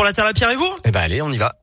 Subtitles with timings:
[0.00, 1.54] pour la Terre, la Pierre et vous Eh ben allez, on y va.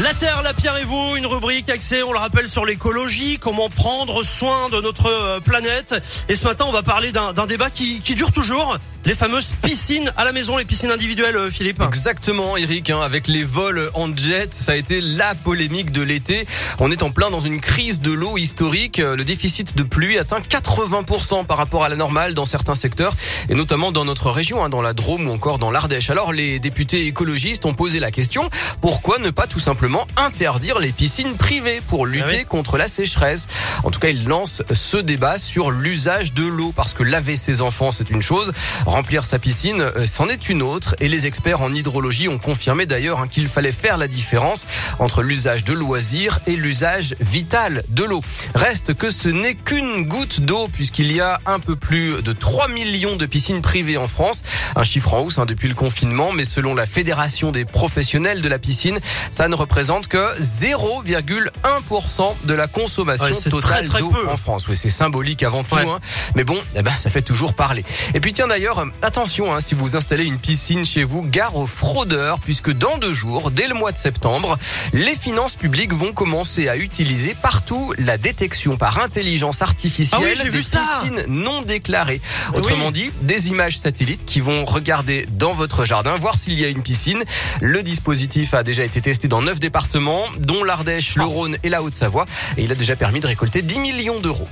[0.00, 3.68] La Terre, la Pierre et vous, une rubrique axée, on le rappelle, sur l'écologie, comment
[3.70, 5.96] prendre soin de notre euh, planète.
[6.28, 10.12] Et ce matin, on va parler d'un débat qui, qui dure toujours, les fameuses piscines
[10.16, 11.80] à la maison, les piscines individuelles, euh, Philippe.
[11.80, 12.90] Exactement, Eric.
[12.90, 16.44] Hein, avec les vols en jet, ça a été la polémique de l'été.
[16.80, 18.98] On est en plein dans une crise de l'eau historique.
[18.98, 23.14] Le déficit de pluie atteint 80% par rapport à la normale dans certains secteurs,
[23.48, 26.10] et notamment dans notre région, hein, dans la Drôme ou encore dans l'Ardèche.
[26.10, 28.50] Alors, les députés écologistes ont posé la question
[28.80, 33.46] pourquoi ne pas tout simplement interdire les piscines privées pour lutter Ah contre la sécheresse?
[33.84, 37.60] En tout cas, ils lancent ce débat sur l'usage de l'eau, parce que laver ses
[37.60, 38.52] enfants, c'est une chose.
[38.96, 40.96] Remplir sa piscine, euh, c'en est une autre.
[41.00, 44.64] Et les experts en hydrologie ont confirmé d'ailleurs hein, qu'il fallait faire la différence
[44.98, 48.20] entre l'usage de loisirs et l'usage vital de l'eau.
[48.54, 52.68] Reste que ce n'est qu'une goutte d'eau puisqu'il y a un peu plus de 3
[52.68, 54.42] millions de piscines privées en France.
[54.74, 58.48] Un chiffre en hausse hein, depuis le confinement, mais selon la Fédération des professionnels de
[58.48, 58.98] la piscine,
[59.30, 64.68] ça ne représente que 0,1% de la consommation Ouais, totale d'eau en France.
[64.68, 65.74] Oui, c'est symbolique avant tout.
[65.74, 65.82] Ouais.
[65.88, 65.98] hein.
[66.34, 67.84] Mais bon, eh ben, ça fait toujours parler.
[68.14, 71.56] Et puis tiens d'ailleurs, euh, attention, hein, si vous installez une piscine chez vous, gare
[71.56, 74.58] aux fraudeurs, puisque dans deux jours, dès le mois de septembre,
[74.92, 80.50] les finances publiques vont commencer à utiliser partout la détection par intelligence artificielle Ah oui,
[80.50, 82.20] des piscines non déclarées.
[82.52, 82.58] Oui.
[82.58, 86.68] Autrement dit, des images satellites qui vont regarder dans votre jardin, voir s'il y a
[86.68, 87.22] une piscine.
[87.60, 91.26] Le dispositif a déjà été testé dans neuf départements, dont l'Ardèche, le Ah.
[91.26, 92.24] Rhône et la Haute-Savoie,
[92.56, 94.48] et il a déjà permis de récolter 10 millions d'euros.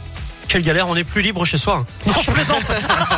[0.54, 1.78] Quelle galère, on est plus libre chez soi.
[1.84, 1.84] hein.
[2.06, 2.62] Non, je plaisante.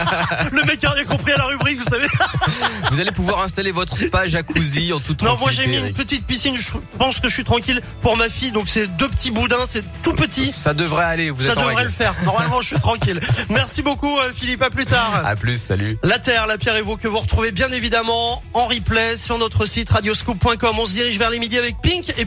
[0.52, 2.06] le mec a rien compris à la rubrique, vous savez.
[2.90, 6.24] Vous allez pouvoir installer votre spa jacuzzi en toute Non, moi j'ai mis une petite
[6.26, 9.66] piscine, je pense que je suis tranquille pour ma fille, donc c'est deux petits boudins,
[9.66, 10.50] c'est tout petit.
[10.50, 11.88] Ça devrait aller, vous Ça êtes en devrait règle.
[11.88, 12.14] le faire.
[12.24, 13.20] Normalement, je suis tranquille.
[13.50, 14.62] Merci beaucoup, euh, Philippe.
[14.62, 15.22] À plus tard.
[15.26, 15.98] À plus, salut.
[16.04, 19.66] La Terre, la Pierre et vous que vous retrouvez bien évidemment en replay sur notre
[19.66, 20.78] site radioscoop.com.
[20.78, 22.24] On se dirige vers les midis avec Pink et puis